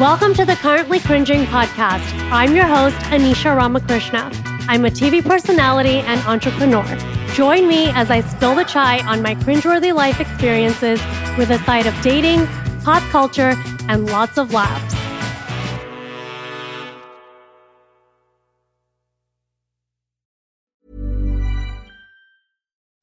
Welcome 0.00 0.32
to 0.36 0.46
the 0.46 0.54
Currently 0.54 0.98
Cringing 1.00 1.44
podcast. 1.44 2.10
I'm 2.32 2.56
your 2.56 2.64
host, 2.64 2.96
Anisha 3.10 3.54
Ramakrishna. 3.54 4.30
I'm 4.66 4.86
a 4.86 4.88
TV 4.88 5.22
personality 5.22 5.98
and 5.98 6.18
entrepreneur. 6.22 6.86
Join 7.34 7.68
me 7.68 7.90
as 7.90 8.10
I 8.10 8.22
spill 8.22 8.54
the 8.54 8.64
chai 8.64 9.06
on 9.06 9.20
my 9.20 9.34
cringeworthy 9.34 9.94
life 9.94 10.18
experiences 10.18 10.98
with 11.36 11.50
a 11.50 11.58
side 11.64 11.84
of 11.84 11.94
dating, 12.00 12.46
pop 12.82 13.02
culture, 13.10 13.52
and 13.90 14.06
lots 14.06 14.38
of 14.38 14.54
laughs. 14.54 14.94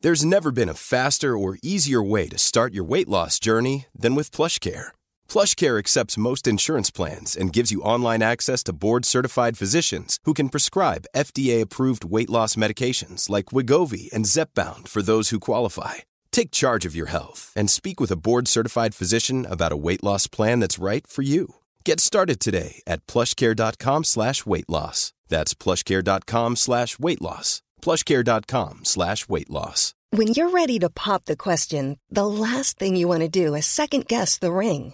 There's 0.02 0.26
never 0.26 0.50
been 0.52 0.68
a 0.68 0.74
faster 0.74 1.38
or 1.38 1.60
easier 1.62 2.02
way 2.02 2.28
to 2.28 2.40
start 2.40 2.74
your 2.74 2.86
weight 2.86 3.08
loss 3.08 3.40
journey 3.40 3.86
than 3.94 4.16
with 4.16 4.32
PlushCare. 4.32 4.97
PlushCare 5.28 5.80
accepts 5.80 6.18
most 6.18 6.48
insurance 6.48 6.92
plans 6.92 7.36
and 7.36 7.52
gives 7.52 7.72
you 7.72 7.82
online 7.82 8.22
access 8.22 8.62
to 8.64 8.74
board-certified 8.74 9.58
physicians 9.58 10.20
who 10.26 10.36
can 10.36 10.50
prescribe 10.50 11.08
FDA-approved 11.16 12.06
weight 12.06 12.30
loss 12.30 12.56
medications 12.56 13.28
like 13.28 13.48
Wegovy 13.48 14.14
and 14.14 14.26
Zepbound 14.26 14.88
for 14.88 15.02
those 15.02 15.30
who 15.32 15.40
qualify. 15.40 15.96
Take 16.32 16.52
charge 16.52 16.86
of 16.86 16.96
your 16.96 17.08
health 17.08 17.52
and 17.56 17.70
speak 17.70 18.00
with 18.00 18.12
a 18.12 18.22
board-certified 18.28 18.94
physician 18.94 19.48
about 19.50 19.72
a 19.72 19.84
weight 19.88 20.04
loss 20.04 20.28
plan 20.28 20.60
that's 20.60 20.78
right 20.80 21.06
for 21.08 21.24
you. 21.24 21.56
Get 21.84 22.00
started 22.00 22.40
today 22.40 22.82
at 22.86 23.06
plushcare.com 23.08 24.04
slash 24.06 24.46
weight 24.46 24.70
loss. 24.70 25.14
That's 25.28 25.56
plushcare.com 25.56 26.56
slash 26.56 27.00
weight 27.00 27.22
loss. 27.22 27.62
plushcare.com 27.82 28.86
slash 28.86 29.28
weight 29.28 29.50
loss. 29.50 29.96
When 30.12 30.28
you're 30.28 30.52
ready 30.52 30.80
to 30.80 30.90
pop 30.90 31.26
the 31.26 31.36
question, 31.36 32.00
the 32.10 32.26
last 32.28 32.80
thing 32.80 32.96
you 32.96 33.10
want 33.10 33.24
to 33.24 33.28
do 33.28 33.56
is 33.56 33.66
second 33.66 34.08
guess 34.08 34.38
the 34.38 34.54
ring. 34.54 34.94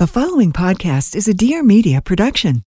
The 0.00 0.06
following 0.06 0.50
podcast 0.50 1.14
is 1.14 1.28
a 1.28 1.34
Dear 1.34 1.62
Media 1.62 2.00
production. 2.00 2.62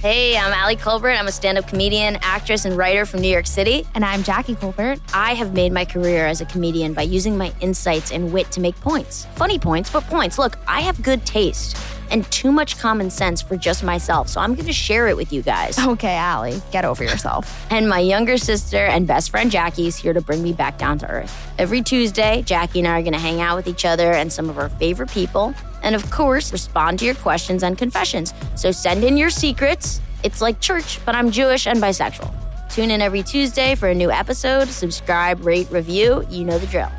Hey, 0.00 0.36
I'm 0.36 0.54
Ali 0.54 0.76
Kolbert. 0.76 1.18
I'm 1.18 1.26
a 1.26 1.32
stand 1.32 1.58
up 1.58 1.66
comedian, 1.66 2.18
actress, 2.22 2.64
and 2.64 2.76
writer 2.76 3.04
from 3.04 3.20
New 3.20 3.26
York 3.26 3.48
City. 3.48 3.84
And 3.96 4.04
I'm 4.04 4.22
Jackie 4.22 4.54
Kolbert. 4.54 5.00
I 5.12 5.34
have 5.34 5.54
made 5.54 5.72
my 5.72 5.84
career 5.84 6.24
as 6.28 6.40
a 6.40 6.44
comedian 6.44 6.94
by 6.94 7.02
using 7.02 7.36
my 7.36 7.52
insights 7.60 8.12
and 8.12 8.32
wit 8.32 8.52
to 8.52 8.60
make 8.60 8.76
points. 8.76 9.26
Funny 9.34 9.58
points, 9.58 9.90
but 9.90 10.04
points. 10.04 10.38
Look, 10.38 10.56
I 10.68 10.82
have 10.82 11.02
good 11.02 11.26
taste 11.26 11.76
and 12.12 12.30
too 12.30 12.52
much 12.52 12.78
common 12.78 13.10
sense 13.10 13.42
for 13.42 13.56
just 13.56 13.82
myself, 13.82 14.28
so 14.28 14.40
I'm 14.40 14.54
going 14.54 14.66
to 14.66 14.72
share 14.72 15.08
it 15.08 15.16
with 15.16 15.32
you 15.32 15.42
guys. 15.42 15.76
Okay, 15.80 16.16
Ali, 16.16 16.62
get 16.70 16.84
over 16.84 17.02
yourself. 17.02 17.66
And 17.70 17.88
my 17.88 17.98
younger 17.98 18.36
sister 18.36 18.86
and 18.86 19.04
best 19.08 19.30
friend 19.30 19.50
Jackie 19.50 19.88
is 19.88 19.96
here 19.96 20.12
to 20.12 20.20
bring 20.20 20.44
me 20.44 20.52
back 20.52 20.78
down 20.78 20.98
to 20.98 21.10
earth. 21.10 21.52
Every 21.58 21.82
Tuesday, 21.82 22.42
Jackie 22.42 22.78
and 22.78 22.86
I 22.86 23.00
are 23.00 23.02
going 23.02 23.14
to 23.14 23.18
hang 23.18 23.40
out 23.40 23.56
with 23.56 23.66
each 23.66 23.84
other 23.84 24.12
and 24.12 24.32
some 24.32 24.48
of 24.48 24.58
our 24.58 24.68
favorite 24.68 25.10
people. 25.10 25.56
And 25.82 25.94
of 25.94 26.10
course, 26.10 26.52
respond 26.52 26.98
to 27.00 27.04
your 27.04 27.14
questions 27.16 27.62
and 27.62 27.76
confessions. 27.76 28.32
So 28.54 28.70
send 28.70 29.04
in 29.04 29.16
your 29.16 29.30
secrets. 29.30 30.00
It's 30.22 30.40
like 30.40 30.60
church, 30.60 31.04
but 31.04 31.14
I'm 31.14 31.30
Jewish 31.30 31.66
and 31.66 31.78
bisexual. 31.80 32.32
Tune 32.70 32.90
in 32.90 33.02
every 33.02 33.22
Tuesday 33.22 33.74
for 33.74 33.88
a 33.88 33.94
new 33.94 34.10
episode. 34.10 34.68
Subscribe, 34.68 35.44
rate, 35.44 35.70
review. 35.70 36.26
You 36.30 36.44
know 36.44 36.58
the 36.58 36.66
drill. 36.66 36.90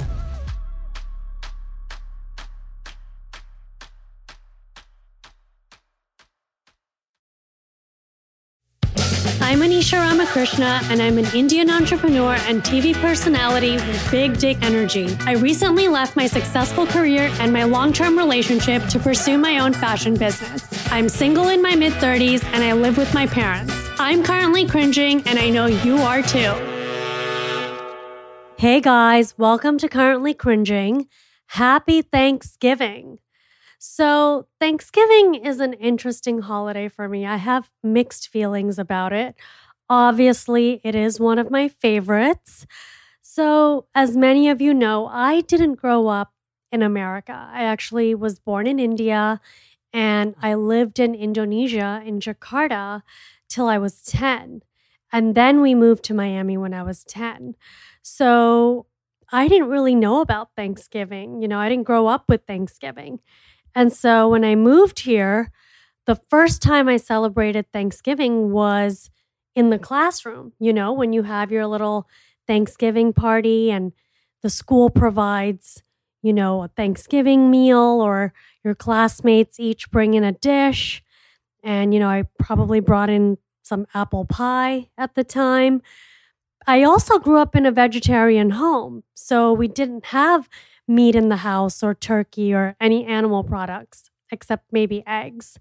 I'm 9.53 9.59
Anisha 9.59 9.99
Ramakrishna, 9.99 10.79
and 10.85 10.99
I'm 10.99 11.19
an 11.19 11.27
Indian 11.35 11.69
entrepreneur 11.69 12.33
and 12.47 12.63
TV 12.63 12.95
personality 12.95 13.73
with 13.73 14.09
big 14.09 14.39
dick 14.39 14.57
energy. 14.63 15.15
I 15.27 15.33
recently 15.33 15.87
left 15.87 16.15
my 16.15 16.25
successful 16.25 16.87
career 16.87 17.29
and 17.39 17.53
my 17.53 17.63
long 17.63 17.93
term 17.93 18.17
relationship 18.17 18.83
to 18.87 18.97
pursue 18.97 19.37
my 19.37 19.59
own 19.59 19.71
fashion 19.71 20.15
business. 20.15 20.67
I'm 20.91 21.07
single 21.07 21.49
in 21.49 21.61
my 21.61 21.75
mid 21.75 21.93
30s 21.93 22.43
and 22.45 22.63
I 22.63 22.73
live 22.73 22.97
with 22.97 23.13
my 23.13 23.27
parents. 23.27 23.75
I'm 23.99 24.23
currently 24.23 24.65
cringing, 24.65 25.21
and 25.27 25.37
I 25.37 25.51
know 25.51 25.67
you 25.67 25.97
are 25.97 26.23
too. 26.23 26.51
Hey 28.57 28.81
guys, 28.81 29.37
welcome 29.37 29.77
to 29.77 29.87
Currently 29.87 30.33
Cringing. 30.33 31.05
Happy 31.45 32.01
Thanksgiving. 32.01 33.19
So, 33.85 34.47
Thanksgiving 34.61 35.35
is 35.35 35.59
an 35.59 35.73
interesting 35.73 36.39
holiday 36.39 36.87
for 36.87 37.09
me. 37.09 37.25
I 37.25 37.35
have 37.35 37.69
mixed 37.83 38.29
feelings 38.29 38.79
about 38.79 39.11
it. 39.11 39.35
Obviously, 39.89 40.79
it 40.85 40.95
is 40.95 41.19
one 41.19 41.37
of 41.37 41.51
my 41.51 41.67
favorites. 41.67 42.65
So, 43.21 43.87
as 43.93 44.15
many 44.15 44.47
of 44.47 44.61
you 44.61 44.73
know, 44.73 45.07
I 45.07 45.41
didn't 45.41 45.75
grow 45.75 46.07
up 46.07 46.31
in 46.71 46.81
America. 46.81 47.33
I 47.51 47.63
actually 47.65 48.15
was 48.15 48.39
born 48.39 48.67
in 48.67 48.79
India 48.79 49.41
and 49.91 50.33
I 50.41 50.53
lived 50.53 50.97
in 50.97 51.13
Indonesia, 51.13 52.01
in 52.05 52.21
Jakarta, 52.21 53.01
till 53.49 53.67
I 53.67 53.79
was 53.79 54.01
10. 54.03 54.61
And 55.11 55.35
then 55.35 55.59
we 55.59 55.75
moved 55.75 56.05
to 56.05 56.13
Miami 56.13 56.55
when 56.55 56.73
I 56.73 56.83
was 56.83 57.03
10. 57.03 57.57
So, 58.01 58.85
I 59.29 59.49
didn't 59.49 59.67
really 59.67 59.95
know 59.95 60.21
about 60.21 60.51
Thanksgiving. 60.55 61.41
You 61.41 61.49
know, 61.49 61.59
I 61.59 61.67
didn't 61.67 61.83
grow 61.83 62.07
up 62.07 62.29
with 62.29 62.45
Thanksgiving. 62.47 63.19
And 63.75 63.91
so 63.91 64.29
when 64.29 64.43
I 64.43 64.55
moved 64.55 64.99
here, 64.99 65.51
the 66.05 66.19
first 66.29 66.61
time 66.61 66.87
I 66.87 66.97
celebrated 66.97 67.71
Thanksgiving 67.71 68.51
was 68.51 69.09
in 69.55 69.69
the 69.69 69.79
classroom, 69.79 70.53
you 70.59 70.73
know, 70.73 70.91
when 70.91 71.13
you 71.13 71.23
have 71.23 71.51
your 71.51 71.65
little 71.67 72.07
Thanksgiving 72.47 73.13
party 73.13 73.71
and 73.71 73.93
the 74.41 74.49
school 74.49 74.89
provides, 74.89 75.83
you 76.21 76.33
know, 76.33 76.63
a 76.63 76.67
Thanksgiving 76.69 77.49
meal 77.49 78.01
or 78.01 78.33
your 78.63 78.75
classmates 78.75 79.59
each 79.59 79.89
bring 79.91 80.13
in 80.13 80.23
a 80.23 80.33
dish. 80.33 81.03
And, 81.63 81.93
you 81.93 81.99
know, 81.99 82.09
I 82.09 82.23
probably 82.39 82.79
brought 82.79 83.09
in 83.09 83.37
some 83.61 83.85
apple 83.93 84.25
pie 84.25 84.89
at 84.97 85.15
the 85.15 85.23
time. 85.23 85.81
I 86.67 86.83
also 86.83 87.19
grew 87.19 87.39
up 87.39 87.55
in 87.55 87.65
a 87.65 87.71
vegetarian 87.71 88.51
home, 88.51 89.03
so 89.13 89.53
we 89.53 89.67
didn't 89.67 90.07
have 90.07 90.49
meat 90.87 91.15
in 91.15 91.29
the 91.29 91.37
house 91.37 91.81
or 91.83 91.93
turkey 91.93 92.53
or 92.53 92.75
any 92.79 93.05
animal 93.05 93.43
products, 93.43 94.09
except 94.31 94.71
maybe 94.71 95.03
eggs. 95.07 95.57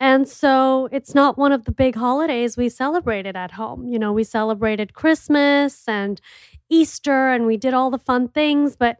And 0.00 0.28
so 0.28 0.88
it's 0.92 1.14
not 1.14 1.38
one 1.38 1.52
of 1.52 1.64
the 1.64 1.72
big 1.72 1.94
holidays 1.94 2.56
we 2.56 2.68
celebrated 2.68 3.36
at 3.36 3.52
home. 3.52 3.86
You 3.86 3.98
know, 3.98 4.12
we 4.12 4.24
celebrated 4.24 4.94
Christmas 4.94 5.88
and 5.88 6.20
Easter 6.68 7.28
and 7.28 7.46
we 7.46 7.56
did 7.56 7.74
all 7.74 7.90
the 7.90 7.98
fun 7.98 8.28
things, 8.28 8.76
but 8.76 8.98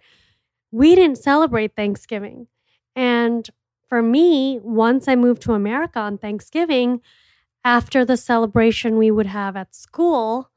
we 0.70 0.94
didn't 0.94 1.18
celebrate 1.18 1.74
Thanksgiving. 1.74 2.46
And 2.94 3.48
for 3.88 4.02
me, 4.02 4.60
once 4.62 5.08
I 5.08 5.16
moved 5.16 5.42
to 5.42 5.52
America 5.52 5.98
on 5.98 6.18
Thanksgiving, 6.18 7.00
after 7.64 8.04
the 8.04 8.16
celebration 8.16 8.98
we 8.98 9.10
would 9.10 9.26
have 9.26 9.56
at 9.56 9.74
school, 9.74 10.50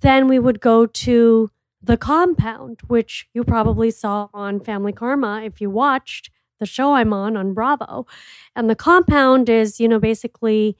then 0.00 0.26
we 0.26 0.38
would 0.38 0.60
go 0.60 0.86
to 0.86 1.50
the 1.82 1.96
Compound, 1.96 2.80
which 2.88 3.28
you 3.34 3.44
probably 3.44 3.90
saw 3.90 4.28
on 4.34 4.60
Family 4.60 4.92
Karma 4.92 5.42
if 5.44 5.60
you 5.60 5.70
watched 5.70 6.30
the 6.58 6.66
show 6.66 6.94
I'm 6.94 7.12
on 7.12 7.36
on 7.36 7.54
Bravo. 7.54 8.06
And 8.54 8.68
the 8.68 8.76
Compound 8.76 9.48
is, 9.48 9.80
you 9.80 9.88
know, 9.88 9.98
basically 9.98 10.76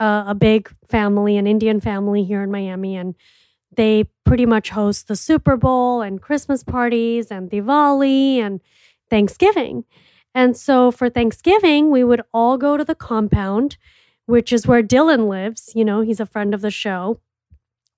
uh, 0.00 0.24
a 0.28 0.34
big 0.34 0.70
family, 0.88 1.36
an 1.36 1.46
Indian 1.46 1.80
family 1.80 2.24
here 2.24 2.42
in 2.42 2.50
Miami. 2.50 2.96
And 2.96 3.14
they 3.76 4.04
pretty 4.24 4.46
much 4.46 4.70
host 4.70 5.08
the 5.08 5.16
Super 5.16 5.56
Bowl 5.56 6.02
and 6.02 6.22
Christmas 6.22 6.64
parties 6.64 7.30
and 7.30 7.50
Diwali 7.50 8.36
and 8.38 8.60
Thanksgiving. 9.10 9.84
And 10.34 10.56
so 10.56 10.90
for 10.90 11.10
Thanksgiving, 11.10 11.90
we 11.90 12.04
would 12.04 12.22
all 12.32 12.56
go 12.58 12.76
to 12.76 12.84
the 12.84 12.94
compound. 12.94 13.76
which 14.26 14.52
is 14.52 14.66
where 14.66 14.82
Dylan 14.82 15.28
lives. 15.28 15.72
You 15.74 15.84
know, 15.84 16.02
he's 16.02 16.20
a 16.20 16.26
friend 16.26 16.54
of 16.54 16.60
the 16.60 16.70
show. 16.70 17.20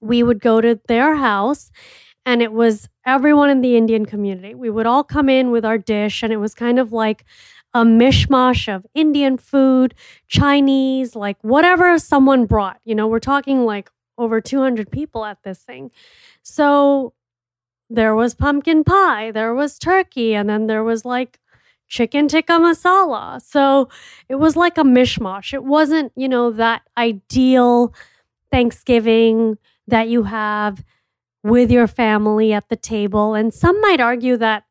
We 0.00 0.22
would 0.22 0.40
go 0.40 0.60
to 0.60 0.80
their 0.88 1.16
house, 1.16 1.70
and 2.26 2.42
it 2.42 2.52
was 2.52 2.88
everyone 3.06 3.50
in 3.50 3.60
the 3.60 3.76
Indian 3.76 4.06
community. 4.06 4.54
We 4.54 4.70
would 4.70 4.86
all 4.86 5.04
come 5.04 5.28
in 5.28 5.50
with 5.50 5.64
our 5.64 5.78
dish, 5.78 6.22
and 6.22 6.32
it 6.32 6.38
was 6.38 6.54
kind 6.54 6.78
of 6.78 6.92
like 6.92 7.24
a 7.72 7.84
mishmash 7.84 8.72
of 8.72 8.86
Indian 8.94 9.36
food, 9.38 9.94
Chinese, 10.28 11.14
like 11.14 11.36
whatever 11.42 11.98
someone 11.98 12.46
brought. 12.46 12.80
You 12.84 12.94
know, 12.94 13.06
we're 13.06 13.20
talking 13.20 13.64
like 13.64 13.90
over 14.18 14.40
200 14.40 14.90
people 14.90 15.24
at 15.24 15.42
this 15.44 15.60
thing. 15.60 15.90
So 16.42 17.14
there 17.88 18.14
was 18.14 18.34
pumpkin 18.34 18.84
pie, 18.84 19.30
there 19.30 19.54
was 19.54 19.78
turkey, 19.78 20.34
and 20.34 20.48
then 20.48 20.66
there 20.66 20.84
was 20.84 21.04
like 21.04 21.38
chicken 21.88 22.28
tikka 22.28 22.52
masala. 22.54 23.40
So 23.42 23.88
it 24.28 24.36
was 24.36 24.56
like 24.56 24.78
a 24.78 24.82
mishmash. 24.82 25.52
It 25.52 25.64
wasn't, 25.64 26.12
you 26.16 26.28
know, 26.28 26.50
that 26.52 26.82
ideal 26.96 27.94
Thanksgiving 28.50 29.58
that 29.86 30.08
you 30.08 30.24
have 30.24 30.84
with 31.42 31.70
your 31.70 31.86
family 31.86 32.52
at 32.52 32.68
the 32.68 32.76
table. 32.76 33.34
And 33.34 33.52
some 33.52 33.80
might 33.80 34.00
argue 34.00 34.36
that, 34.36 34.64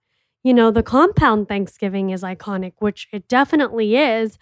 you 0.43 0.53
know, 0.53 0.71
the 0.71 0.83
compound 0.83 1.47
Thanksgiving 1.47 2.11
is 2.11 2.23
iconic, 2.23 2.73
which 2.79 3.07
it 3.11 3.27
definitely 3.27 3.95
is. 3.95 4.37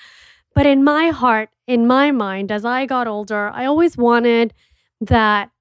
But 0.54 0.66
in 0.66 0.84
my 0.84 1.10
heart, 1.10 1.50
in 1.68 1.86
my 1.88 2.12
mind, 2.12 2.52
as 2.52 2.66
I 2.66 2.86
got 2.86 3.08
older, 3.08 3.50
I 3.54 3.66
always 3.66 3.98
wanted 3.98 4.54
that 5.00 5.52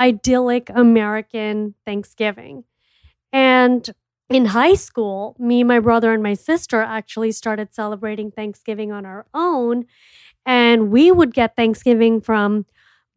idyllic 0.00 0.70
American 0.74 1.74
Thanksgiving. 1.84 2.64
And 3.32 3.88
in 4.30 4.46
high 4.46 4.74
school, 4.74 5.36
me, 5.38 5.64
my 5.64 5.80
brother, 5.80 6.12
and 6.12 6.22
my 6.22 6.34
sister 6.34 6.80
actually 6.80 7.32
started 7.32 7.74
celebrating 7.74 8.30
Thanksgiving 8.30 8.90
on 8.90 9.04
our 9.04 9.26
own. 9.34 9.86
And 10.46 10.90
we 10.90 11.10
would 11.10 11.34
get 11.34 11.56
Thanksgiving 11.56 12.20
from 12.20 12.66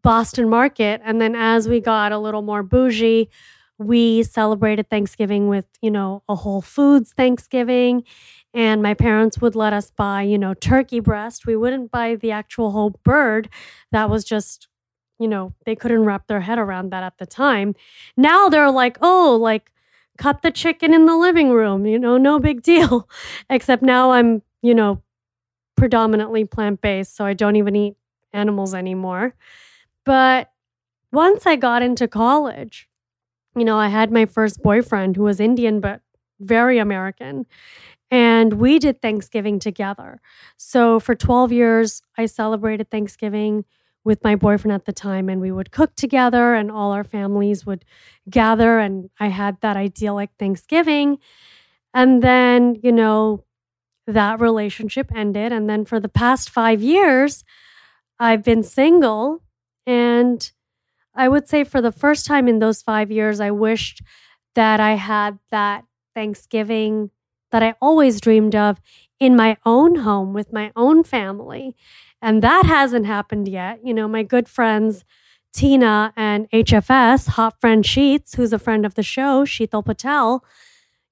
Boston 0.07 0.47
Market. 0.47 1.01
And 1.03 1.19
then 1.19 1.35
as 1.35 1.67
we 1.67 1.81
got 1.81 2.13
a 2.13 2.17
little 2.17 2.41
more 2.41 2.63
bougie, 2.63 3.29
we 3.77 4.23
celebrated 4.23 4.89
Thanksgiving 4.89 5.49
with, 5.49 5.65
you 5.81 5.91
know, 5.91 6.23
a 6.29 6.35
Whole 6.35 6.61
Foods 6.61 7.11
Thanksgiving. 7.11 8.05
And 8.53 8.81
my 8.81 8.93
parents 8.93 9.41
would 9.41 9.53
let 9.53 9.73
us 9.73 9.91
buy, 9.91 10.21
you 10.21 10.37
know, 10.37 10.53
turkey 10.53 11.01
breast. 11.01 11.45
We 11.45 11.57
wouldn't 11.57 11.91
buy 11.91 12.15
the 12.15 12.31
actual 12.31 12.71
whole 12.71 12.91
bird. 13.03 13.49
That 13.91 14.09
was 14.09 14.23
just 14.23 14.69
you 15.19 15.27
know, 15.27 15.53
they 15.65 15.75
couldn't 15.75 16.05
wrap 16.05 16.27
their 16.27 16.41
head 16.41 16.59
around 16.59 16.91
that 16.91 17.03
at 17.03 17.17
the 17.17 17.25
time. 17.25 17.75
Now 18.15 18.47
they're 18.47 18.71
like, 18.71 18.97
oh, 19.01 19.37
like 19.41 19.71
cut 20.17 20.41
the 20.41 20.51
chicken 20.51 20.93
in 20.93 21.05
the 21.05 21.17
living 21.17 21.49
room, 21.49 21.85
you 21.85 21.99
know, 21.99 22.17
no 22.17 22.39
big 22.39 22.61
deal. 22.61 23.09
Except 23.49 23.81
now 23.81 24.11
I'm, 24.11 24.41
you 24.61 24.73
know, 24.73 25.01
predominantly 25.75 26.45
plant 26.45 26.81
based, 26.81 27.15
so 27.15 27.25
I 27.25 27.33
don't 27.33 27.57
even 27.57 27.75
eat 27.75 27.95
animals 28.31 28.73
anymore. 28.73 29.33
But 30.07 30.51
once 31.11 31.45
I 31.45 31.57
got 31.57 31.81
into 31.81 32.07
college, 32.07 32.87
you 33.57 33.65
know, 33.65 33.77
I 33.77 33.89
had 33.89 34.09
my 34.09 34.25
first 34.25 34.63
boyfriend 34.63 35.17
who 35.17 35.23
was 35.23 35.41
Indian, 35.41 35.81
but 35.81 35.99
very 36.39 36.77
American. 36.77 37.45
And 38.09 38.53
we 38.53 38.79
did 38.79 39.01
Thanksgiving 39.01 39.59
together. 39.59 40.21
So 40.55 41.01
for 41.01 41.13
12 41.13 41.51
years, 41.51 42.01
I 42.17 42.25
celebrated 42.25 42.89
Thanksgiving 42.89 43.65
with 44.05 44.23
my 44.23 44.37
boyfriend 44.37 44.73
at 44.73 44.85
the 44.85 44.93
time 44.93 45.27
and 45.27 45.41
we 45.41 45.51
would 45.51 45.71
cook 45.71 45.93
together 45.95 46.53
and 46.53 46.71
all 46.71 46.93
our 46.93 47.03
families 47.03 47.65
would 47.65 47.83
gather 48.29 48.79
and 48.79 49.09
I 49.19 49.27
had 49.27 49.59
that 49.59 49.75
idyllic 49.75 50.29
Thanksgiving. 50.39 51.17
And 51.93 52.23
then, 52.23 52.77
you 52.81 52.93
know, 52.93 53.43
that 54.05 54.39
relationship 54.39 55.11
ended 55.13 55.51
and 55.51 55.69
then 55.69 55.83
for 55.83 55.99
the 55.99 56.07
past 56.07 56.49
5 56.49 56.81
years 56.81 57.43
I've 58.21 58.43
been 58.43 58.63
single 58.63 59.43
and 59.87 60.51
I 61.15 61.27
would 61.27 61.47
say 61.49 61.63
for 61.63 61.81
the 61.81 61.91
first 61.91 62.27
time 62.27 62.47
in 62.47 62.59
those 62.59 62.83
5 62.83 63.09
years 63.09 63.39
I 63.39 63.49
wished 63.49 64.03
that 64.53 64.79
I 64.79 64.93
had 64.93 65.39
that 65.49 65.85
Thanksgiving 66.13 67.09
that 67.51 67.63
I 67.63 67.73
always 67.81 68.21
dreamed 68.21 68.53
of 68.53 68.79
in 69.19 69.35
my 69.35 69.57
own 69.65 69.95
home 69.95 70.33
with 70.33 70.53
my 70.53 70.71
own 70.75 71.03
family. 71.03 71.75
And 72.21 72.43
that 72.43 72.65
hasn't 72.65 73.05
happened 73.05 73.47
yet. 73.47 73.79
You 73.83 73.93
know, 73.93 74.07
my 74.07 74.23
good 74.23 74.49
friends, 74.49 75.05
Tina 75.53 76.13
and 76.15 76.49
HFS, 76.51 77.29
Hot 77.29 77.59
Friend 77.61 77.85
Sheets, 77.85 78.35
who's 78.35 78.53
a 78.53 78.59
friend 78.59 78.85
of 78.85 78.95
the 78.95 79.03
show, 79.03 79.45
Sheetal 79.45 79.85
Patel, 79.85 80.43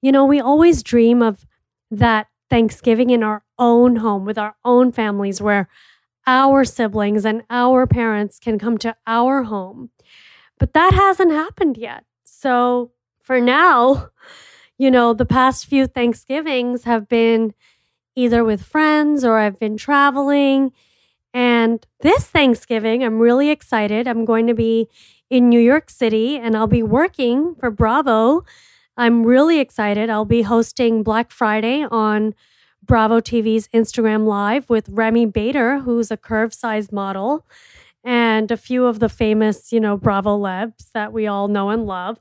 you 0.02 0.12
know, 0.12 0.24
we 0.24 0.40
always 0.40 0.82
dream 0.82 1.22
of 1.22 1.46
that 1.90 2.26
Thanksgiving 2.50 3.10
in 3.10 3.22
our 3.22 3.42
own 3.58 3.96
home 3.96 4.24
with 4.24 4.38
our 4.38 4.56
own 4.64 4.92
families 4.92 5.40
where 5.40 5.68
our 6.26 6.64
siblings 6.64 7.24
and 7.24 7.42
our 7.50 7.86
parents 7.86 8.38
can 8.38 8.58
come 8.58 8.78
to 8.78 8.96
our 9.06 9.44
home. 9.44 9.90
But 10.58 10.72
that 10.74 10.94
hasn't 10.94 11.32
happened 11.32 11.76
yet. 11.76 12.04
So 12.24 12.92
for 13.22 13.40
now, 13.40 14.10
you 14.78 14.90
know, 14.90 15.14
the 15.14 15.26
past 15.26 15.66
few 15.66 15.86
Thanksgivings 15.86 16.84
have 16.84 17.08
been 17.08 17.54
either 18.14 18.42
with 18.42 18.62
friends 18.62 19.24
or 19.24 19.38
I've 19.38 19.58
been 19.58 19.76
traveling 19.76 20.72
and 21.36 21.86
this 22.00 22.24
Thanksgiving, 22.24 23.04
I'm 23.04 23.18
really 23.18 23.50
excited. 23.50 24.08
I'm 24.08 24.24
going 24.24 24.46
to 24.46 24.54
be 24.54 24.88
in 25.28 25.50
New 25.50 25.60
York 25.60 25.90
City 25.90 26.38
and 26.38 26.56
I'll 26.56 26.66
be 26.66 26.82
working 26.82 27.54
for 27.56 27.70
Bravo. 27.70 28.42
I'm 28.96 29.22
really 29.22 29.60
excited. 29.60 30.08
I'll 30.08 30.24
be 30.24 30.40
hosting 30.40 31.02
Black 31.02 31.30
Friday 31.30 31.84
on 31.90 32.34
Bravo 32.86 33.20
TV's 33.20 33.68
Instagram 33.68 34.26
Live 34.26 34.70
with 34.70 34.88
Remi 34.88 35.26
Bader, 35.26 35.80
who's 35.80 36.10
a 36.10 36.16
curve 36.16 36.54
size 36.54 36.92
model, 36.92 37.44
and 38.04 38.50
a 38.50 38.56
few 38.56 38.86
of 38.86 39.00
the 39.00 39.08
famous, 39.08 39.72
you 39.72 39.80
know, 39.80 39.96
Bravo 39.96 40.36
lebs 40.36 40.90
that 40.94 41.12
we 41.12 41.26
all 41.26 41.48
know 41.48 41.70
and 41.70 41.86
love. 41.86 42.20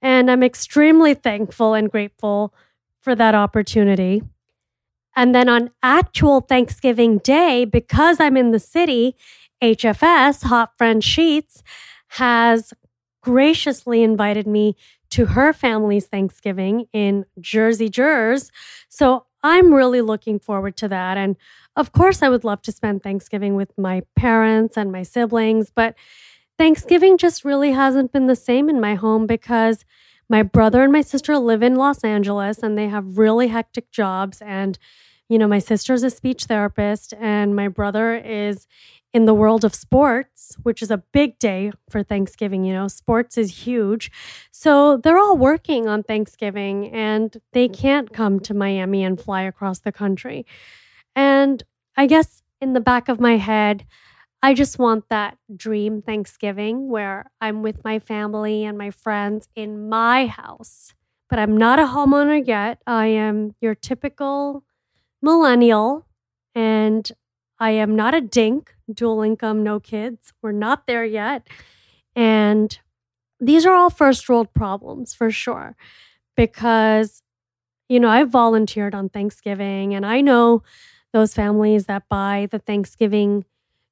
And 0.00 0.30
I'm 0.30 0.42
extremely 0.42 1.14
thankful 1.14 1.74
and 1.74 1.90
grateful 1.90 2.52
for 3.00 3.14
that 3.14 3.34
opportunity. 3.34 4.22
And 5.14 5.34
then 5.34 5.48
on 5.48 5.70
actual 5.82 6.40
Thanksgiving 6.40 7.18
Day, 7.18 7.64
because 7.64 8.18
I'm 8.18 8.36
in 8.36 8.50
the 8.50 8.58
city, 8.58 9.14
HFS, 9.62 10.44
Hot 10.44 10.76
Friend 10.76 11.04
Sheets, 11.04 11.62
has 12.08 12.74
graciously 13.22 14.02
invited 14.02 14.46
me 14.46 14.74
to 15.10 15.26
her 15.26 15.52
family's 15.52 16.06
Thanksgiving 16.06 16.86
in 16.92 17.26
Jersey, 17.38 17.88
Jersey. 17.88 18.48
So 18.88 19.26
I'm 19.42 19.74
really 19.74 20.00
looking 20.00 20.38
forward 20.38 20.76
to 20.78 20.88
that. 20.88 21.16
And 21.16 21.36
of 21.76 21.92
course, 21.92 22.22
I 22.22 22.28
would 22.28 22.44
love 22.44 22.62
to 22.62 22.72
spend 22.72 23.02
Thanksgiving 23.02 23.54
with 23.56 23.76
my 23.76 24.02
parents 24.14 24.76
and 24.76 24.92
my 24.92 25.02
siblings, 25.02 25.70
but 25.70 25.94
Thanksgiving 26.58 27.18
just 27.18 27.44
really 27.44 27.72
hasn't 27.72 28.12
been 28.12 28.26
the 28.26 28.36
same 28.36 28.68
in 28.68 28.80
my 28.80 28.94
home 28.94 29.26
because 29.26 29.84
my 30.28 30.42
brother 30.42 30.82
and 30.82 30.92
my 30.92 31.00
sister 31.00 31.36
live 31.38 31.62
in 31.62 31.74
Los 31.74 32.04
Angeles 32.04 32.62
and 32.62 32.78
they 32.78 32.88
have 32.88 33.18
really 33.18 33.48
hectic 33.48 33.90
jobs. 33.90 34.40
And, 34.42 34.78
you 35.28 35.38
know, 35.38 35.48
my 35.48 35.58
sister's 35.58 36.02
a 36.02 36.10
speech 36.10 36.44
therapist 36.44 37.14
and 37.18 37.56
my 37.56 37.68
brother 37.68 38.14
is 38.14 38.66
in 39.12 39.26
the 39.26 39.34
world 39.34 39.64
of 39.64 39.74
sports, 39.74 40.56
which 40.62 40.80
is 40.80 40.90
a 40.90 41.02
big 41.12 41.38
day 41.38 41.70
for 41.90 42.02
Thanksgiving. 42.02 42.64
You 42.64 42.72
know, 42.72 42.88
sports 42.88 43.36
is 43.36 43.66
huge. 43.66 44.10
So 44.50 44.96
they're 44.96 45.18
all 45.18 45.36
working 45.36 45.86
on 45.86 46.02
Thanksgiving 46.02 46.90
and 46.92 47.36
they 47.52 47.68
can't 47.68 48.12
come 48.12 48.40
to 48.40 48.54
Miami 48.54 49.04
and 49.04 49.20
fly 49.20 49.42
across 49.42 49.80
the 49.80 49.92
country. 49.92 50.46
And 51.14 51.62
I 51.96 52.06
guess 52.06 52.42
in 52.60 52.72
the 52.72 52.80
back 52.80 53.08
of 53.08 53.20
my 53.20 53.36
head, 53.36 53.84
I 54.42 54.54
just 54.54 54.78
want 54.78 55.08
that 55.08 55.36
dream 55.54 56.02
Thanksgiving 56.02 56.88
where 56.88 57.30
I'm 57.40 57.62
with 57.62 57.84
my 57.84 57.98
family 57.98 58.64
and 58.64 58.76
my 58.76 58.90
friends 58.90 59.48
in 59.54 59.88
my 59.88 60.26
house. 60.26 60.94
But 61.28 61.38
I'm 61.38 61.56
not 61.56 61.78
a 61.78 61.84
homeowner 61.84 62.44
yet. 62.44 62.82
I 62.86 63.06
am 63.06 63.54
your 63.60 63.74
typical 63.74 64.64
millennial 65.22 66.06
and 66.54 67.10
I 67.58 67.70
am 67.70 67.94
not 67.94 68.14
a 68.14 68.20
dink, 68.20 68.74
dual 68.94 69.22
income, 69.22 69.62
no 69.62 69.80
kids. 69.80 70.32
We're 70.42 70.52
not 70.52 70.86
there 70.86 71.04
yet. 71.04 71.48
And 72.14 72.78
these 73.40 73.66
are 73.66 73.74
all 73.74 73.90
first 73.90 74.28
world 74.28 74.52
problems 74.54 75.14
for 75.14 75.30
sure. 75.30 75.76
Because, 76.36 77.22
you 77.88 78.00
know, 78.00 78.08
I 78.08 78.24
volunteered 78.24 78.94
on 78.94 79.08
Thanksgiving 79.08 79.94
and 79.94 80.06
I 80.06 80.20
know 80.20 80.62
those 81.12 81.34
families 81.34 81.86
that 81.86 82.08
buy 82.08 82.48
the 82.50 82.58
Thanksgiving 82.58 83.44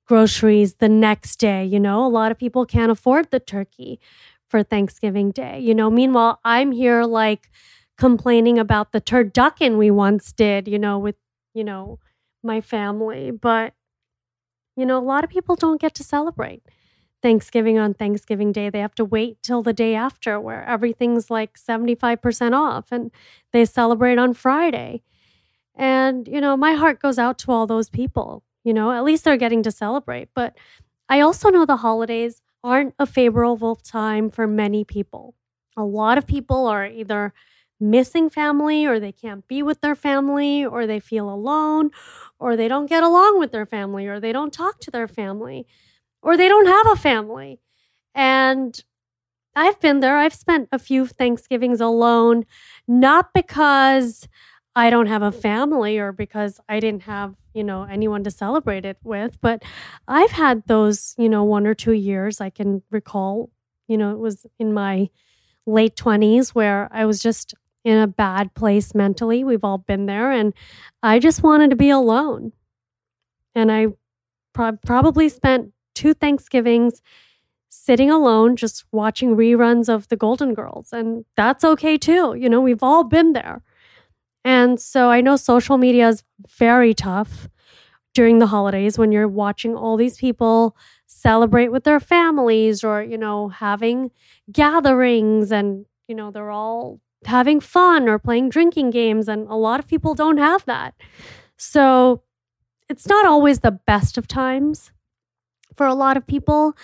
groceries 0.06 0.74
the 0.74 0.88
next 0.88 1.36
day. 1.36 1.64
You 1.64 1.78
know, 1.78 2.04
a 2.04 2.08
lot 2.08 2.32
of 2.32 2.38
people 2.38 2.66
can't 2.66 2.90
afford 2.90 3.30
the 3.30 3.40
turkey 3.40 4.00
for 4.48 4.62
Thanksgiving 4.62 5.30
Day. 5.30 5.60
You 5.60 5.74
know, 5.74 5.90
meanwhile, 5.90 6.40
I'm 6.44 6.72
here 6.72 7.04
like 7.04 7.50
complaining 7.96 8.58
about 8.58 8.92
the 8.92 9.00
turducken 9.00 9.76
we 9.76 9.90
once 9.90 10.32
did, 10.32 10.66
you 10.66 10.78
know, 10.78 10.98
with, 10.98 11.16
you 11.54 11.62
know, 11.62 11.98
my 12.42 12.60
family. 12.60 13.30
But, 13.30 13.74
you 14.80 14.86
know, 14.86 14.98
a 14.98 15.00
lot 15.04 15.24
of 15.24 15.30
people 15.30 15.56
don't 15.56 15.80
get 15.80 15.94
to 15.96 16.04
celebrate 16.04 16.62
Thanksgiving 17.22 17.78
on 17.78 17.94
Thanksgiving 17.94 18.52
Day. 18.52 18.70
They 18.70 18.80
have 18.80 18.94
to 18.96 19.04
wait 19.04 19.42
till 19.42 19.62
the 19.62 19.72
day 19.74 19.94
after 19.94 20.40
where 20.40 20.64
everything's 20.64 21.30
like 21.30 21.58
75% 21.58 22.54
off 22.54 22.92
and 22.92 23.10
they 23.52 23.64
celebrate 23.66 24.18
on 24.18 24.34
Friday. 24.34 25.02
And, 25.74 26.28
you 26.28 26.40
know, 26.40 26.56
my 26.56 26.74
heart 26.74 27.00
goes 27.00 27.18
out 27.18 27.38
to 27.40 27.52
all 27.52 27.66
those 27.66 27.88
people 27.88 28.44
You 28.64 28.74
know, 28.74 28.92
at 28.92 29.04
least 29.04 29.24
they're 29.24 29.38
getting 29.38 29.62
to 29.64 29.70
celebrate. 29.70 30.28
But 30.34 30.54
I 31.08 31.20
also 31.20 31.50
know 31.50 31.64
the 31.66 31.78
holidays 31.78 32.42
aren't 32.62 32.94
a 32.98 33.06
favorable 33.06 33.76
time 33.76 34.30
for 34.30 34.46
many 34.46 34.84
people. 34.84 35.34
A 35.76 35.84
lot 35.84 36.18
of 36.18 36.26
people 36.26 36.66
are 36.66 36.86
either 36.86 37.32
missing 37.80 38.28
family 38.30 38.86
or 38.86 39.00
they 39.00 39.12
can't 39.12 39.46
be 39.48 39.62
with 39.62 39.80
their 39.80 39.94
family 39.94 40.64
or 40.64 40.86
they 40.86 41.00
feel 41.00 41.30
alone 41.32 41.90
or 42.38 42.56
they 42.56 42.68
don't 42.68 42.86
get 42.86 43.02
along 43.02 43.38
with 43.38 43.52
their 43.52 43.66
family 43.66 44.06
or 44.06 44.20
they 44.20 44.32
don't 44.32 44.52
talk 44.52 44.80
to 44.80 44.90
their 44.90 45.08
family 45.08 45.66
or 46.22 46.36
they 46.36 46.48
don't 46.48 46.66
have 46.66 46.86
a 46.92 46.96
family. 46.96 47.60
And 48.14 48.82
I've 49.56 49.80
been 49.80 50.00
there. 50.00 50.16
I've 50.16 50.34
spent 50.34 50.68
a 50.72 50.78
few 50.78 51.06
Thanksgivings 51.06 51.80
alone, 51.80 52.44
not 52.86 53.32
because 53.34 54.28
I 54.76 54.90
don't 54.90 55.06
have 55.06 55.22
a 55.22 55.32
family 55.32 55.98
or 55.98 56.12
because 56.12 56.60
I 56.68 56.78
didn't 56.78 57.02
have, 57.02 57.34
you 57.52 57.64
know, 57.64 57.82
anyone 57.82 58.22
to 58.24 58.30
celebrate 58.30 58.84
it 58.84 58.98
with, 59.02 59.38
but 59.40 59.62
I've 60.06 60.30
had 60.30 60.62
those, 60.66 61.14
you 61.18 61.28
know, 61.28 61.42
one 61.42 61.66
or 61.66 61.74
two 61.74 61.92
years 61.92 62.40
I 62.40 62.50
can 62.50 62.82
recall, 62.90 63.50
you 63.88 63.98
know, 63.98 64.12
it 64.12 64.18
was 64.18 64.46
in 64.58 64.72
my 64.72 65.10
late 65.66 65.96
20s 65.96 66.50
where 66.50 66.88
I 66.92 67.04
was 67.06 67.20
just 67.20 67.54
in 67.84 67.96
a 67.98 68.06
bad 68.06 68.54
place 68.54 68.94
mentally. 68.94 69.44
We've 69.44 69.64
all 69.64 69.78
been 69.78 70.06
there. 70.06 70.30
And 70.30 70.52
I 71.02 71.18
just 71.18 71.42
wanted 71.42 71.70
to 71.70 71.76
be 71.76 71.90
alone. 71.90 72.52
And 73.54 73.72
I 73.72 73.88
pro- 74.52 74.78
probably 74.84 75.28
spent 75.28 75.72
two 75.94 76.14
Thanksgivings 76.14 77.02
sitting 77.68 78.10
alone, 78.10 78.56
just 78.56 78.84
watching 78.92 79.36
reruns 79.36 79.88
of 79.88 80.08
The 80.08 80.16
Golden 80.16 80.54
Girls. 80.54 80.92
And 80.92 81.24
that's 81.36 81.64
okay 81.64 81.96
too. 81.96 82.34
You 82.34 82.48
know, 82.48 82.60
we've 82.60 82.82
all 82.82 83.04
been 83.04 83.32
there. 83.32 83.62
And 84.44 84.80
so 84.80 85.10
I 85.10 85.20
know 85.20 85.36
social 85.36 85.78
media 85.78 86.08
is 86.08 86.22
very 86.48 86.94
tough 86.94 87.48
during 88.14 88.38
the 88.38 88.46
holidays 88.48 88.98
when 88.98 89.12
you're 89.12 89.28
watching 89.28 89.76
all 89.76 89.96
these 89.96 90.16
people 90.16 90.76
celebrate 91.06 91.68
with 91.68 91.84
their 91.84 92.00
families 92.00 92.82
or, 92.82 93.02
you 93.02 93.18
know, 93.18 93.48
having 93.48 94.10
gatherings 94.50 95.52
and, 95.52 95.86
you 96.08 96.14
know, 96.14 96.30
they're 96.30 96.50
all 96.50 97.00
having 97.26 97.60
fun 97.60 98.08
or 98.08 98.18
playing 98.18 98.48
drinking 98.48 98.90
games. 98.90 99.28
And 99.28 99.46
a 99.48 99.54
lot 99.54 99.80
of 99.80 99.86
people 99.86 100.14
don't 100.14 100.38
have 100.38 100.64
that. 100.66 100.94
So 101.56 102.22
it's 102.88 103.06
not 103.06 103.26
always 103.26 103.60
the 103.60 103.72
best 103.72 104.18
of 104.18 104.26
times 104.26 104.92
for 105.76 105.86
a 105.86 105.94
lot 105.94 106.16
of 106.16 106.26
people. 106.26 106.74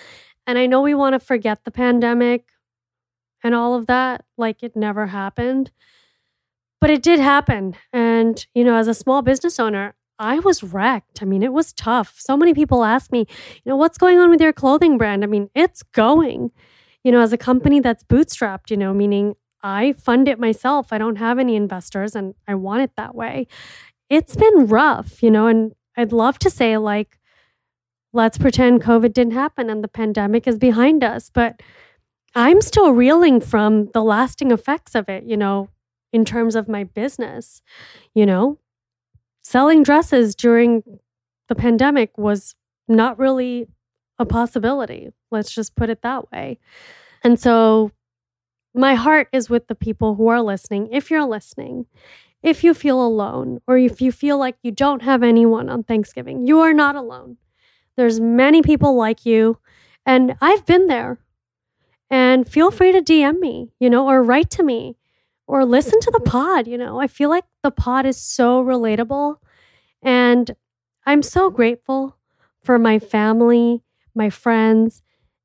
And 0.45 0.57
I 0.57 0.65
know 0.65 0.81
we 0.81 0.95
want 0.95 1.13
to 1.13 1.19
forget 1.19 1.65
the 1.65 1.71
pandemic 1.71 2.49
and 3.43 3.53
all 3.53 3.75
of 3.75 3.87
that 3.87 4.25
like 4.37 4.63
it 4.63 4.75
never 4.75 5.07
happened. 5.07 5.71
But 6.79 6.89
it 6.91 7.01
did 7.01 7.19
happen. 7.19 7.75
And, 7.91 8.45
you 8.53 8.63
know, 8.63 8.75
as 8.75 8.87
a 8.87 8.93
small 8.93 9.21
business 9.21 9.59
owner, 9.59 9.95
I 10.19 10.39
was 10.39 10.63
wrecked. 10.63 11.21
I 11.21 11.25
mean, 11.25 11.43
it 11.43 11.53
was 11.53 11.73
tough. 11.73 12.15
So 12.19 12.37
many 12.37 12.53
people 12.53 12.83
ask 12.83 13.11
me, 13.11 13.19
you 13.19 13.69
know, 13.69 13.75
what's 13.75 13.97
going 13.97 14.19
on 14.19 14.29
with 14.29 14.41
your 14.41 14.53
clothing 14.53 14.97
brand? 14.97 15.23
I 15.23 15.27
mean, 15.27 15.49
it's 15.55 15.83
going. 15.83 16.51
You 17.03 17.11
know, 17.11 17.21
as 17.21 17.33
a 17.33 17.37
company 17.37 17.79
that's 17.79 18.03
bootstrapped, 18.03 18.69
you 18.69 18.77
know, 18.77 18.93
meaning 18.93 19.35
I 19.63 19.93
fund 19.93 20.27
it 20.27 20.39
myself. 20.39 20.91
I 20.91 20.97
don't 20.97 21.17
have 21.17 21.39
any 21.39 21.55
investors 21.55 22.15
and 22.15 22.35
I 22.47 22.55
want 22.55 22.81
it 22.83 22.91
that 22.95 23.15
way. 23.15 23.47
It's 24.09 24.35
been 24.35 24.67
rough, 24.67 25.21
you 25.21 25.31
know, 25.31 25.47
and 25.47 25.73
I'd 25.97 26.11
love 26.11 26.39
to 26.39 26.49
say, 26.49 26.77
like, 26.77 27.19
let's 28.13 28.37
pretend 28.37 28.83
COVID 28.83 29.13
didn't 29.13 29.33
happen 29.33 29.69
and 29.69 29.83
the 29.83 29.87
pandemic 29.87 30.47
is 30.47 30.57
behind 30.57 31.03
us. 31.03 31.29
But 31.33 31.61
I'm 32.35 32.61
still 32.61 32.91
reeling 32.91 33.41
from 33.41 33.89
the 33.93 34.03
lasting 34.03 34.51
effects 34.51 34.95
of 34.95 35.09
it, 35.09 35.23
you 35.23 35.35
know, 35.35 35.69
in 36.13 36.23
terms 36.23 36.55
of 36.55 36.69
my 36.69 36.83
business. 36.83 37.61
You 38.13 38.25
know, 38.25 38.59
selling 39.43 39.83
dresses 39.83 40.35
during 40.35 40.99
the 41.49 41.55
pandemic 41.55 42.17
was 42.17 42.55
not 42.87 43.19
really 43.19 43.67
a 44.19 44.25
possibility. 44.25 45.09
Let's 45.31 45.51
just 45.51 45.75
put 45.75 45.89
it 45.89 46.01
that 46.01 46.31
way. 46.31 46.59
And 47.23 47.39
so 47.39 47.91
my 48.77 48.95
heart 48.95 49.27
is 49.31 49.49
with 49.49 49.67
the 49.67 49.75
people 49.75 50.15
who 50.15 50.27
are 50.27 50.41
listening. 50.41 50.89
If 50.91 51.09
you're 51.09 51.25
listening, 51.25 51.87
if 52.43 52.63
you 52.63 52.73
feel 52.73 53.05
alone 53.05 53.59
or 53.67 53.77
if 53.77 54.01
you 54.01 54.11
feel 54.11 54.37
like 54.37 54.55
you 54.61 54.71
don't 54.71 55.01
have 55.01 55.23
anyone 55.23 55.69
on 55.69 55.83
Thanksgiving, 55.83 56.45
you 56.45 56.59
are 56.61 56.73
not 56.73 56.95
alone. 56.95 57.37
There's 57.95 58.19
many 58.19 58.61
people 58.61 58.95
like 58.95 59.25
you 59.25 59.57
and 60.05 60.35
I've 60.39 60.65
been 60.65 60.87
there. 60.87 61.19
And 62.09 62.47
feel 62.47 62.71
free 62.71 62.93
to 62.93 63.01
DM 63.01 63.39
me, 63.39 63.73
you 63.79 63.89
know, 63.89 64.07
or 64.07 64.23
write 64.23 64.49
to 64.51 64.63
me 64.63 64.95
or 65.45 65.65
listen 65.65 65.99
to 65.99 66.11
the 66.11 66.21
pod, 66.21 66.67
you 66.67 66.77
know. 66.77 67.01
I 67.01 67.07
feel 67.07 67.29
like 67.29 67.43
the 67.63 67.71
pod 67.71 68.05
is 68.05 68.17
so 68.17 68.63
relatable 68.63 69.37
and 70.01 70.55
I'm 71.05 71.23
so 71.23 71.49
grateful 71.49 72.15
for 72.63 72.77
my 72.77 72.99
family, 72.99 73.83
my 74.13 74.29
friends, 74.29 75.01